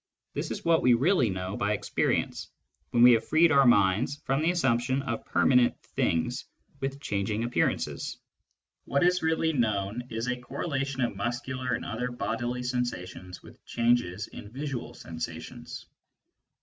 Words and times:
This 0.33 0.49
is 0.49 0.65
what 0.65 0.81
we 0.81 0.95
really 0.95 1.29
know 1.29 1.55
by 1.55 1.73
experience, 1.73 2.49
when 2.89 3.03
we 3.03 3.11
have 3.11 3.23
freed 3.23 3.51
our 3.51 3.67
minds 3.67 4.19
from 4.25 4.41
the 4.41 4.49
assumption 4.49 5.03
of 5.03 5.23
permanent 5.25 5.79
"things" 5.95 6.45
with 6.79 6.99
changing 6.99 7.43
appearances. 7.43 8.17
What 8.85 9.03
is 9.03 9.21
really 9.21 9.53
known 9.53 10.01
is 10.09 10.25
a 10.25 10.41
correlation 10.41 11.01
of 11.01 11.15
muscular 11.15 11.73
and 11.75 11.85
other 11.85 12.09
bodily 12.09 12.63
sensations 12.63 13.43
with 13.43 13.63
changes 13.63 14.25
in 14.27 14.49
visual 14.49 14.95
sensations. 14.95 15.85